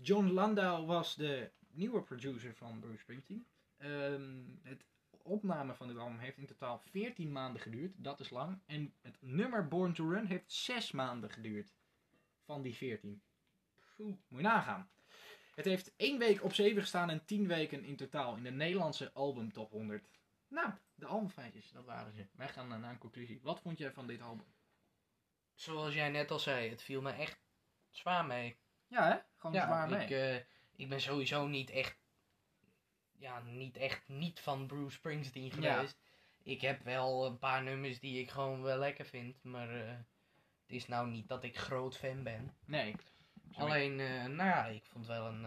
[0.00, 3.46] John Landau was de nieuwe producer van Bruce Springsteen.
[3.76, 4.84] Ehm, het
[5.22, 7.92] opname van dit album heeft in totaal 14 maanden geduurd.
[7.96, 8.60] Dat is lang.
[8.66, 11.74] En het nummer Born to Run heeft 6 maanden geduurd.
[12.44, 13.22] Van die 14.
[13.96, 14.90] Poeh, moet je nagaan.
[15.54, 19.12] Het heeft 1 week op 7 gestaan en 10 weken in totaal in de Nederlandse
[19.12, 20.08] album top 100.
[20.48, 22.26] Nou, de albumfeitjes, dat waren ze.
[22.32, 23.40] Wij gaan naar een conclusie.
[23.42, 24.46] Wat vond jij van dit album?
[25.54, 27.38] Zoals jij net al zei, het viel me echt
[27.90, 28.56] zwaar mee.
[28.88, 29.16] Ja, hè?
[29.36, 30.02] Gewoon zwaar mee.
[30.02, 30.36] Ik, eh,
[30.76, 31.96] ik ben sowieso niet echt,
[33.18, 35.74] ja, niet echt niet van Bruce Springsteen Ja.
[35.74, 35.98] geweest.
[36.42, 39.88] Ik heb wel een paar nummers die ik gewoon wel lekker vind, maar eh,
[40.62, 42.54] het is nou niet dat ik groot fan ben.
[42.64, 42.94] Nee.
[43.52, 45.46] Alleen, eh, nou ja, ik vond wel een,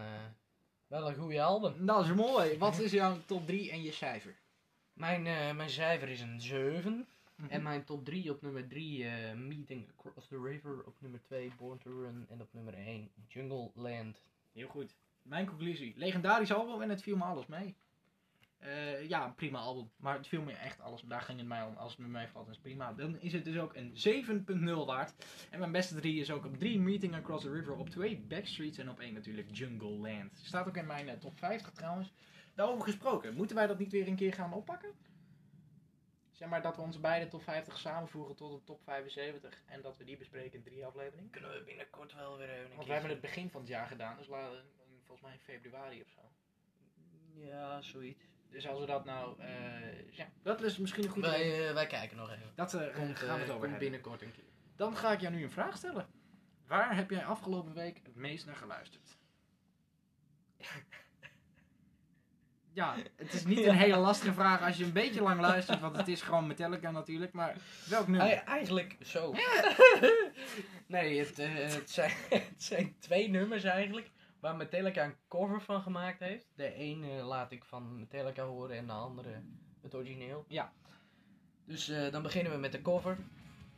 [0.86, 1.86] wel een goede album.
[1.86, 2.58] Dat is mooi.
[2.58, 4.40] Wat is jouw top 3 en je cijfer?
[4.92, 5.22] Mijn,
[5.56, 7.08] mijn cijfer is een 7.
[7.42, 7.50] Mhm.
[7.50, 10.82] En mijn top 3 op nummer 3, eh, Meeting Across the River.
[10.84, 12.26] Op nummer 2, Born to Run.
[12.28, 14.24] En op nummer 1, Jungle Land.
[14.52, 14.96] Heel goed.
[15.22, 15.92] Mijn conclusie.
[15.96, 17.76] Legendarisch album en het viel me alles mee.
[18.58, 19.90] Eh, ja, een prima album.
[19.96, 21.00] Maar het viel me echt alles.
[21.00, 21.76] Daar ging het mij om.
[21.76, 22.92] Als het met mij valt, is prima.
[22.92, 25.14] Dan is het dus ook een 7.0 waard.
[25.50, 27.76] En mijn beste drie is ook op 3 Meeting Across the River.
[27.76, 28.78] Op 2 Backstreets.
[28.78, 30.40] En op 1 natuurlijk Jungle Land.
[30.42, 32.12] Staat ook in mijn eh, top 50 trouwens.
[32.54, 33.34] Daarover gesproken.
[33.34, 34.90] Moeten wij dat niet weer een keer gaan oppakken?
[36.42, 39.62] Zeg maar dat we onze beide top 50 samenvoegen tot een top 75.
[39.66, 41.30] En dat we die bespreken in drie afleveringen.
[41.30, 43.86] Kunnen we binnenkort wel weer even een Want we hebben het begin van het jaar
[43.86, 44.64] gedaan, dus laten
[44.96, 46.20] volgens mij in februari of zo.
[47.34, 48.24] Ja, zoiets.
[48.50, 51.50] Dus als we dat nou, eh, ja, dat is misschien een goed idee.
[51.50, 52.52] Wij, eh, wij kijken nog even.
[52.54, 54.50] Dat eh, Komt, gaan we het over binnenkort een keer.
[54.76, 56.08] Dan ga ik jou nu een vraag stellen.
[56.66, 59.18] Waar heb jij afgelopen week het meest naar geluisterd?
[62.72, 65.96] Ja, het is niet een hele lastige vraag als je een beetje lang luistert, want
[65.96, 67.32] het is gewoon Metallica natuurlijk.
[67.32, 67.56] Maar
[67.88, 68.26] welk nummer?
[68.26, 69.34] Ei- eigenlijk zo.
[70.86, 74.10] nee, het, eh, het, zijn, het zijn twee nummers eigenlijk.
[74.40, 76.46] Waar Metallica een cover van gemaakt heeft.
[76.54, 79.42] De ene laat ik van Metallica horen en de andere
[79.82, 80.44] het origineel.
[80.48, 80.72] Ja.
[81.64, 83.16] Dus eh, dan beginnen we met de cover.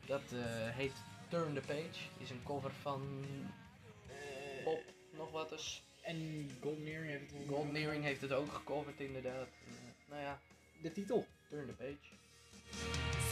[0.06, 0.40] Dat eh,
[0.76, 0.92] heet
[1.28, 2.08] Turn the Page.
[2.18, 3.24] Is een cover van
[4.64, 5.84] Bob nog wat eens.
[6.04, 9.46] En Goldmere heeft het Gold Nearing heeft het ook gecoverd inderdaad.
[9.66, 10.38] En, eh, nou ja,
[10.82, 11.26] de titel.
[11.48, 12.12] Turn the Page.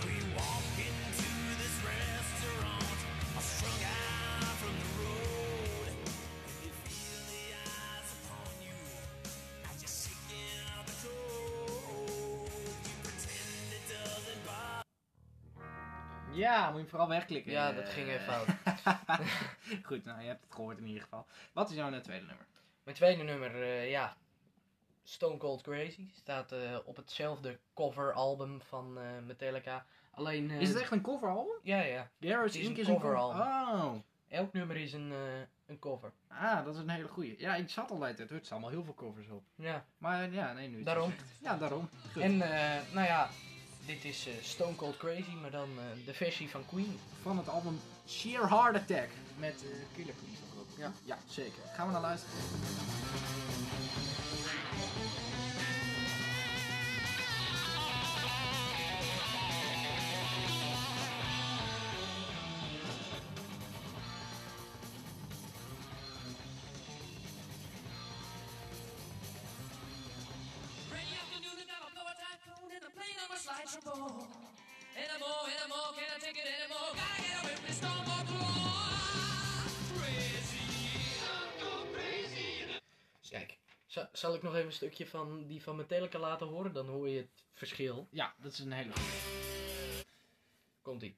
[0.00, 1.30] So you walk into
[1.62, 2.98] this restaurant,
[3.36, 5.86] all strung out from the road.
[5.88, 5.98] And
[6.62, 7.44] you feel the
[7.76, 8.78] eyes upon you
[9.68, 12.50] as you're shaking out the cold.
[12.86, 14.86] You pretend it doesn't bother.
[16.38, 17.52] Ja, moet je hem vooral wegklikken.
[17.52, 18.46] Ja, dat ging even fout.
[19.88, 21.26] Goed, nou, je hebt het gehoord in ieder geval.
[21.52, 22.50] Wat is jouw tweede nummer?
[22.82, 24.16] Mijn tweede nummer, eh, ja.
[25.02, 26.08] Stone Cold Crazy.
[26.14, 29.86] Staat eh, op hetzelfde coveralbum van eh, Metallica.
[30.10, 30.50] Alleen...
[30.50, 31.58] Is het echt een coveralbum?
[31.62, 32.10] Ja, ja.
[32.20, 32.76] Garage Het Inc.
[32.76, 33.40] is een coveralbum.
[33.40, 33.94] Oh.
[34.28, 35.12] Elk nummer is een,
[35.66, 36.12] een cover.
[36.28, 37.34] Ah, dat is een hele goeie.
[37.38, 39.42] Ja, ik zat altijd, er staan allemaal heel veel covers op.
[39.54, 39.84] Ja.
[39.98, 40.76] Maar ja, nee, nu.
[40.76, 41.14] het Daarom.
[41.42, 41.88] Ja, daarom.
[42.12, 42.22] Goed.
[42.22, 42.36] En,
[42.92, 43.30] nou ja.
[43.86, 45.68] Dit is Stone Cold Crazy, maar dan
[46.04, 46.98] de versie van Queen.
[47.22, 49.64] Van het album Sheer Heart Attack met
[49.94, 50.51] Killer Queen.
[50.76, 51.62] Ja, ja, zeker.
[51.74, 52.38] Gaan we naar luisteren.
[84.72, 86.72] Een stukje van die van Metallica laten horen?
[86.72, 88.08] Dan hoor je het verschil.
[88.10, 90.04] Ja, dat is een hele goeie.
[90.82, 91.16] Komt ie.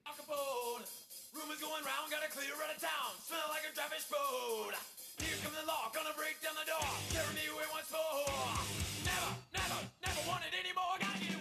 [1.32, 3.10] Rumors going round, gotta clear out of town.
[3.26, 4.74] Smell like a traffic explode.
[5.22, 6.90] Here come the law, gonna break down the door.
[7.12, 8.58] Tearing me away once more.
[9.08, 9.32] Never,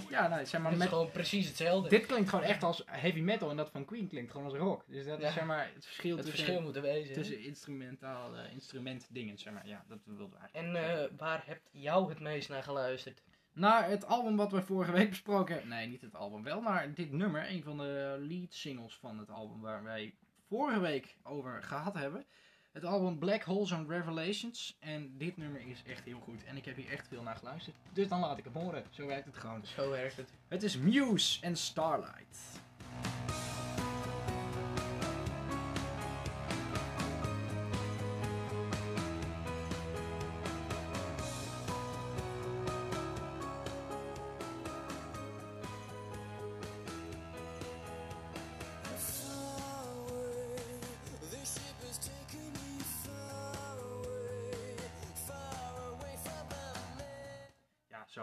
[0.10, 1.90] Ja, nou, zeg maar, Het is met, gewoon precies hetzelfde.
[1.90, 4.84] dit klinkt gewoon echt als heavy metal en dat van Queen klinkt gewoon als rock.
[4.88, 5.28] Dus dat Ja.
[5.28, 7.14] is zeg maar het verschil het tussen, verschil moet wezen.
[7.14, 9.68] tussen instrumentaal, eh, instrument dingen, zeg maar.
[9.68, 10.76] Ja, dat wilden we eigenlijk.
[10.86, 13.24] En eh, waar hebt jou het meest naar geluisterd?
[13.54, 15.72] Naar het album wat we vorige week besproken hebben.
[15.72, 17.50] Nee, niet het album wel, maar dit nummer.
[17.50, 20.16] Een van de lead singles van het album waar wij
[20.48, 22.26] vorige week over gehad hebben.
[22.74, 24.78] Het album Black Holes and Revelations.
[24.80, 26.44] En dit nummer is echt heel goed.
[26.44, 27.76] En ik heb hier echt veel naar geluisterd.
[27.94, 28.84] Dus dan laat ik het horen.
[28.90, 29.66] Zo werkt het gewoon.
[29.66, 30.30] Zo werkt het.
[30.48, 32.38] Het is Muse en Starlight.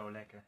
[0.01, 0.43] Zo lekker.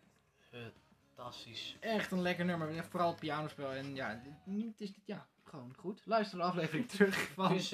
[1.15, 1.77] Fantastisch.
[1.79, 2.85] Echt een lekker nummer.
[2.89, 3.71] Vooral het pianospel.
[3.71, 6.01] En ja, niet is dit, ja, gewoon goed.
[6.05, 7.53] Luister de aflevering terug van...
[7.53, 7.69] Dus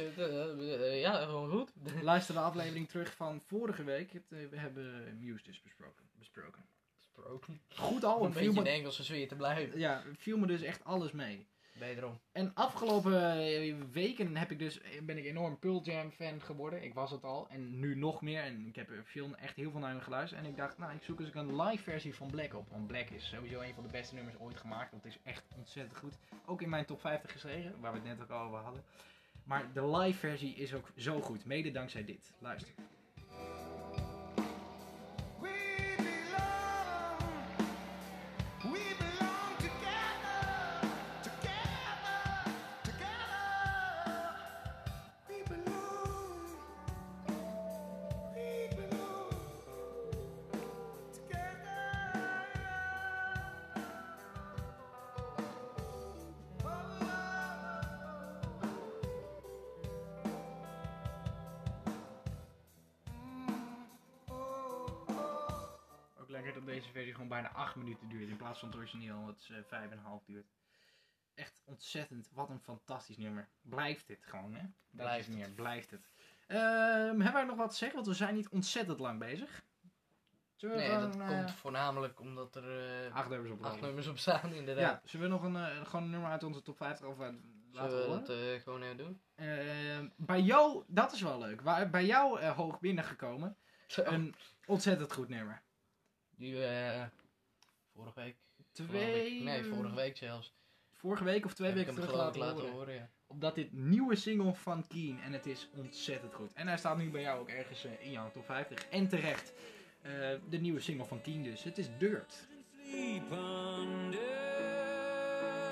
[1.01, 1.71] ja, gewoon goed.
[2.01, 4.11] Luister de aflevering terug van vorige week.
[4.11, 6.05] Het, eh, we hebben Muse dus besproken.
[6.17, 6.65] besproken.
[6.97, 7.61] Gesproken.
[7.75, 8.25] Goed Om album.
[8.27, 9.79] een beetje in me, Engelse sfeer te blijven.
[9.79, 11.47] ja, viel me dus echt alles mee.
[11.79, 12.19] Wederom.
[12.31, 16.83] En afgelopen eh, weken heb ik dus, ben ik enorm Pearl Jam fan geworden.
[16.83, 17.47] Ik was het al.
[17.49, 18.43] En nu nog meer.
[18.43, 20.41] En ik heb veel, echt heel veel naar hun geluisterd.
[20.41, 22.69] En ik dacht, nou, ik zoek eens een live versie van Black op.
[22.69, 24.91] Want Black is sowieso een van de beste nummers ooit gemaakt.
[24.91, 26.17] Dat is echt ontzettend goed.
[26.45, 28.83] Ook in mijn top 50 geschreven, waar we het net ook al over hadden.
[29.43, 31.45] Maar de live versie is ook zo goed.
[31.45, 32.33] Mede dankzij dit.
[32.39, 32.73] Luister.
[66.59, 68.29] Dat deze versie gewoon bijna 8 minuten duurt.
[68.29, 69.89] In plaats van het origineel, wat is eh,
[70.21, 70.47] 5,5 duurt.
[71.33, 72.29] Echt ontzettend.
[72.33, 73.49] Wat een fantastisch nummer.
[73.61, 74.61] Blijft dit gewoon, hè?
[74.61, 74.71] Dat
[75.05, 75.35] Blijft het.
[75.35, 75.49] meer.
[75.49, 76.09] Blijft het.
[76.47, 76.59] Ehm,
[77.19, 77.95] hebben wij nog wat te zeggen?
[77.97, 79.63] Want we zijn niet ontzettend lang bezig.
[80.61, 83.85] Nee, dat eh, komt voornamelijk omdat er eh, acht nummers op acht rollen?
[83.85, 85.01] nummers op staan, inderdaad.
[85.03, 87.35] Ja, zullen we nog een, eh, gewoon een nummer uit onze top 50 of uit
[87.71, 88.25] laten we horen?
[88.25, 89.21] dat gewoon even doen?
[89.35, 91.61] Ehm, bij jou, dat is wel leuk.
[91.61, 93.57] Waar, bij jou hoog binnengekomen.
[93.95, 95.61] Een ontzettend goed nummer.
[96.39, 97.03] Die eh
[97.93, 98.35] vorige week.
[98.73, 99.13] vorige Twee...
[99.13, 100.53] week- Nee, vorige week zelfs.
[100.93, 102.93] Vorige week of twee heb ik weken hem terug ik laten, horen.
[102.93, 103.09] ja.
[103.27, 105.19] Omdat dit nieuwe single van Keen.
[105.21, 106.53] En het is ontzettend goed.
[106.53, 108.87] En hij staat nu bij jou ook ergens eh, in jouw top 50.
[108.89, 109.53] En terecht.
[110.01, 110.11] Eh,
[110.49, 111.63] de nieuwe single van Keen dus.
[111.63, 112.47] Het is Dirt.
[112.89, 114.19] sleep under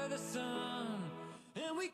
[0.09, 1.01] the sun.
[1.63, 1.89] And we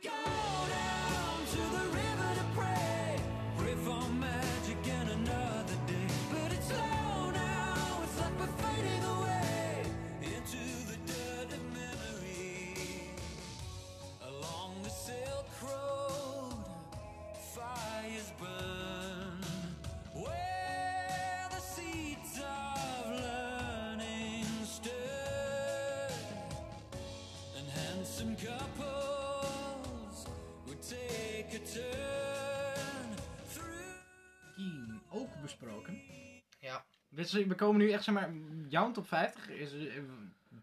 [37.15, 38.33] we komen nu echt, zeg maar,
[38.67, 40.01] jouw top 50 is eh,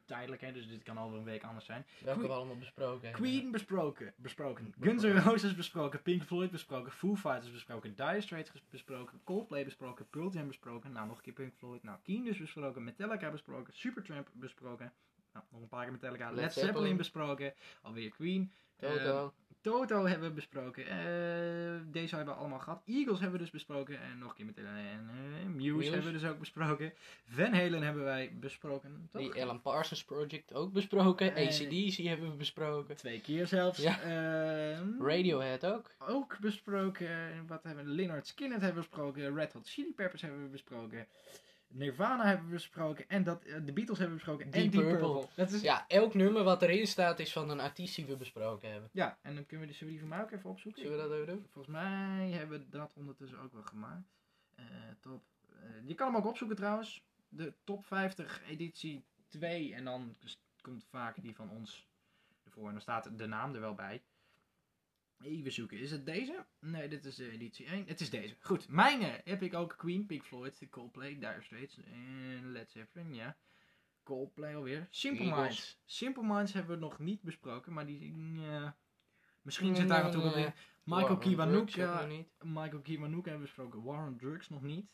[0.04, 1.86] tijdelijk, hè, dus dit kan over een week anders zijn.
[2.04, 3.20] Welke we allemaal besproken hebben.
[3.20, 4.74] Queen besproken, besproken.
[4.80, 6.02] Guns N' Roses besproken.
[6.02, 6.92] Pink Floyd besproken.
[6.92, 7.94] Foo Fighters besproken.
[7.94, 9.20] Dire Straits besproken.
[9.24, 10.08] Coldplay besproken.
[10.08, 10.92] Pearl Jam besproken.
[10.92, 11.82] Nou, nog een keer Pink Floyd.
[11.82, 12.84] Nou, Keen dus besproken.
[12.84, 13.74] Metallica besproken.
[13.74, 14.92] Supertramp besproken.
[15.32, 16.30] Nou, nog een paar keer Metallica.
[16.30, 16.72] Led, Led Zeppelin.
[16.72, 16.96] Zeppelin.
[16.96, 17.54] besproken.
[17.82, 18.52] Alweer Queen.
[18.76, 19.32] Toto.
[19.62, 20.87] Toto hebben we besproken.
[20.87, 22.83] Eh, deze hebben we allemaal gehad.
[22.87, 24.01] Eagles hebben we dus besproken.
[24.01, 24.77] En nog een keer Metallica.
[24.77, 25.90] En eh, Muse, Muse.
[25.90, 26.92] hebben we dus ook besproken.
[27.29, 29.09] Van Halen hebben wij besproken.
[29.12, 29.33] Toch?
[29.33, 31.35] die Alan Parsons Project ook besproken.
[31.35, 32.96] ACDC hebben we besproken.
[32.96, 33.79] Twee keer zelfs.
[33.79, 34.01] Ja.
[34.01, 35.90] Ehm, Radiohead ook.
[35.99, 37.46] ook besproken.
[37.46, 37.90] Wat hebben we?
[37.90, 39.35] Leonard Skinner hebben we besproken.
[39.35, 41.07] Red Hot Chili Peppers hebben we besproken.
[41.72, 43.09] Nirvana hebben we besproken.
[43.09, 44.44] En dat, eh, de Beatles hebben we besproken.
[44.44, 44.98] en Deep Purple.
[45.12, 45.26] Purple.
[45.35, 45.72] Dat is, ja.
[45.88, 48.90] Ja, elk nummer wat erin staat is van een artiest die we besproken hebben.
[49.22, 50.83] en dan kunnen we, de- zullen we die van mij ook even opzoeken?
[50.83, 51.46] Zullen we dat even doen?
[51.50, 54.09] Volgens mij hebben we dat ondertussen ook wel gemaakt.
[54.54, 54.64] Eh,
[55.00, 55.22] top.
[55.52, 57.04] eh, je kan hem ook opzoeken trouwens.
[57.28, 59.74] De top 50 editie 2.
[59.74, 60.16] En dan
[60.61, 61.88] komt vaak die van ons
[62.44, 62.66] ervoor.
[62.66, 64.02] En dan staat de naam er wel bij.
[65.22, 65.78] Even zoeken.
[65.78, 66.46] Is het deze?
[66.61, 67.85] Nee, dit is de editie 1.
[67.87, 68.37] Het is deze.
[68.40, 68.68] Goed.
[68.68, 73.14] Mijne heb ik ook Queen, Pink Floyd, Coldplay, Dire Straits en Led Zeppelin.
[73.14, 73.37] Ja.
[74.02, 74.87] Coldplay alweer.
[74.90, 75.46] Simple Eagles.
[75.46, 75.80] Minds.
[75.85, 77.72] Simple Minds hebben we nog niet besproken.
[77.72, 78.14] Maar die...
[78.40, 78.76] ja,
[79.42, 80.52] misschien zit daar natuurlijk ook in.
[80.85, 82.06] Michael Kiwanuka.
[82.38, 83.83] Michael Kiwanuka hebben we besproken.
[83.83, 84.87] War on Drugs nog niet.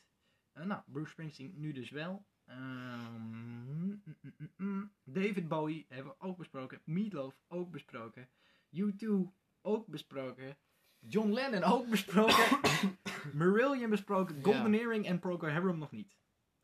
[0.53, 2.27] Eh, nou, Bruce Springsteen nu dus wel.
[2.45, 3.23] Ehm,
[3.65, 4.93] mm, mm, mm.
[5.05, 6.81] David Bowie hebben we ook besproken.
[6.85, 8.29] Meatloaf ook besproken.
[8.71, 9.33] U2
[9.67, 10.57] ook besproken.
[10.99, 12.61] John Lennon ook besproken.
[13.33, 14.43] Marillion besproken.
[14.43, 16.17] Golden Earring en Procol Harum nog niet.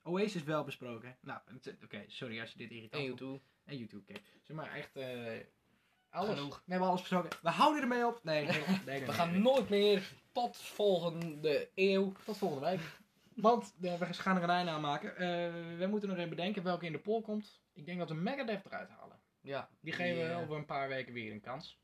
[0.02, 1.16] Oasis wel besproken.
[1.20, 1.40] Nou,
[1.82, 3.08] oké, sorry als je dit irritant En.
[3.08, 3.40] YouTube.
[3.64, 4.20] En YouTube, oké.
[4.42, 4.96] Zeg maar echt...
[4.96, 5.40] eh
[6.12, 6.38] alles.
[6.38, 6.62] Genoeg.
[6.64, 7.30] We hebben alles besproken.
[7.42, 8.20] We houden ermee op.
[8.22, 12.12] Nee, nee, nee, nee, We gaan nooit meer tot volgende eeuw.
[12.24, 12.80] Tot volgende week.
[13.34, 15.16] Want eh, we gaan er een einde aan maken.
[15.16, 17.60] Eh, we moeten nog even bedenken welke in de poll komt.
[17.72, 19.20] Ik denk dat we Megadeth eruit halen.
[19.40, 19.68] Ja.
[19.80, 21.80] Die geven we over een paar weken weer een kans.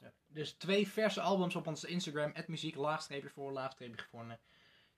[0.00, 0.12] Ja.
[0.26, 2.32] Dus twee verse albums op ons Instagram.
[2.46, 4.40] muziek, laagstreepje voor, laagstreepje gevonden.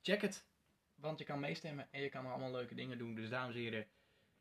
[0.03, 0.47] Check het.
[0.95, 3.15] Want je kan meestemmen en je kan allemaal leuke dingen doen.
[3.15, 3.87] Dus dames en heren.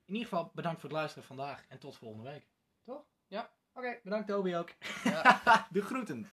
[0.06, 1.65] In ieder geval bedankt voor het luisteren vandaag.
[1.67, 2.47] En tot volgende week.
[2.84, 3.06] Toch?
[3.28, 3.52] Ja.
[3.74, 4.69] Oké, bedankt Toby ook.
[5.04, 5.41] Ja.
[5.71, 6.30] De groeten.